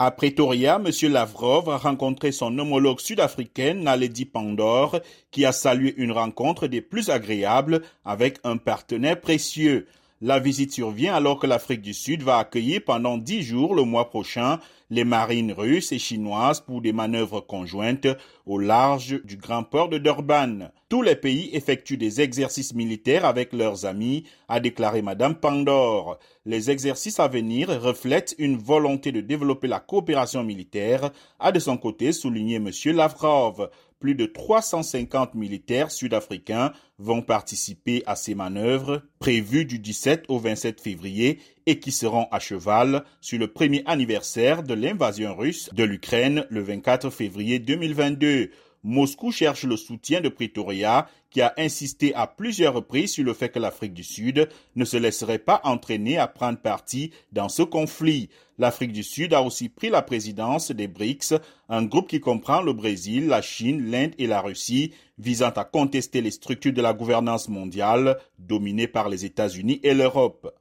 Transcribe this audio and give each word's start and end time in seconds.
À 0.00 0.12
Pretoria, 0.12 0.76
M. 0.76 1.12
Lavrov 1.12 1.68
a 1.70 1.76
rencontré 1.76 2.30
son 2.30 2.56
homologue 2.56 3.00
sud-africaine 3.00 3.82
Naledi 3.82 4.26
Pandor, 4.26 5.00
qui 5.32 5.44
a 5.44 5.50
salué 5.50 5.92
une 5.96 6.12
rencontre 6.12 6.68
des 6.68 6.80
plus 6.80 7.10
agréables 7.10 7.82
avec 8.04 8.38
un 8.44 8.58
partenaire 8.58 9.20
précieux. 9.20 9.88
La 10.20 10.38
visite 10.38 10.72
survient 10.72 11.16
alors 11.16 11.40
que 11.40 11.48
l'Afrique 11.48 11.82
du 11.82 11.94
Sud 11.94 12.22
va 12.22 12.38
accueillir 12.38 12.82
pendant 12.86 13.18
dix 13.18 13.42
jours 13.42 13.74
le 13.74 13.82
mois 13.82 14.08
prochain 14.08 14.60
les 14.90 15.04
marines 15.04 15.52
russes 15.52 15.92
et 15.92 15.98
chinoises 15.98 16.60
pour 16.60 16.80
des 16.80 16.92
manœuvres 16.92 17.40
conjointes 17.40 18.06
au 18.46 18.58
large 18.58 19.20
du 19.24 19.36
grand 19.36 19.62
port 19.62 19.88
de 19.88 19.98
Durban. 19.98 20.70
Tous 20.88 21.02
les 21.02 21.16
pays 21.16 21.50
effectuent 21.52 21.98
des 21.98 22.20
exercices 22.20 22.74
militaires 22.74 23.24
avec 23.24 23.52
leurs 23.52 23.84
amis, 23.84 24.24
a 24.48 24.60
déclaré 24.60 25.02
Madame 25.02 25.34
Pandor. 25.34 26.18
Les 26.46 26.70
exercices 26.70 27.20
à 27.20 27.28
venir 27.28 27.68
reflètent 27.68 28.34
une 28.38 28.56
volonté 28.56 29.12
de 29.12 29.20
développer 29.20 29.68
la 29.68 29.80
coopération 29.80 30.42
militaire, 30.42 31.10
a 31.38 31.52
de 31.52 31.58
son 31.58 31.76
côté 31.76 32.12
souligné 32.12 32.56
M. 32.56 32.70
Lavrov 32.94 33.68
plus 34.00 34.14
de 34.14 34.26
350 34.26 35.34
militaires 35.34 35.90
sud-africains 35.90 36.72
vont 36.98 37.22
participer 37.22 38.02
à 38.06 38.16
ces 38.16 38.34
manœuvres 38.34 39.02
prévues 39.18 39.64
du 39.64 39.78
17 39.78 40.26
au 40.28 40.38
27 40.38 40.80
février 40.80 41.40
et 41.68 41.78
qui 41.78 41.92
seront 41.92 42.26
à 42.30 42.40
cheval 42.40 43.04
sur 43.20 43.38
le 43.38 43.46
premier 43.46 43.82
anniversaire 43.84 44.62
de 44.62 44.72
l'invasion 44.72 45.36
russe 45.36 45.68
de 45.74 45.84
l'Ukraine 45.84 46.46
le 46.48 46.62
24 46.62 47.10
février 47.10 47.58
2022. 47.58 48.50
Moscou 48.84 49.32
cherche 49.32 49.64
le 49.64 49.76
soutien 49.76 50.22
de 50.22 50.30
Pretoria, 50.30 51.08
qui 51.30 51.42
a 51.42 51.52
insisté 51.58 52.14
à 52.14 52.26
plusieurs 52.26 52.72
reprises 52.72 53.12
sur 53.12 53.24
le 53.24 53.34
fait 53.34 53.50
que 53.50 53.58
l'Afrique 53.58 53.92
du 53.92 54.02
Sud 54.02 54.48
ne 54.76 54.84
se 54.86 54.96
laisserait 54.96 55.40
pas 55.40 55.60
entraîner 55.62 56.16
à 56.16 56.26
prendre 56.26 56.58
parti 56.58 57.10
dans 57.32 57.50
ce 57.50 57.62
conflit. 57.62 58.30
L'Afrique 58.56 58.92
du 58.92 59.02
Sud 59.02 59.34
a 59.34 59.42
aussi 59.42 59.68
pris 59.68 59.90
la 59.90 60.00
présidence 60.00 60.70
des 60.70 60.88
BRICS, 60.88 61.34
un 61.68 61.84
groupe 61.84 62.08
qui 62.08 62.20
comprend 62.20 62.62
le 62.62 62.72
Brésil, 62.72 63.26
la 63.26 63.42
Chine, 63.42 63.90
l'Inde 63.90 64.14
et 64.16 64.26
la 64.26 64.40
Russie, 64.40 64.94
visant 65.18 65.50
à 65.50 65.64
contester 65.64 66.22
les 66.22 66.30
structures 66.30 66.72
de 66.72 66.80
la 66.80 66.94
gouvernance 66.94 67.50
mondiale 67.50 68.16
dominées 68.38 68.88
par 68.88 69.10
les 69.10 69.26
États-Unis 69.26 69.80
et 69.82 69.92
l'Europe. 69.92 70.57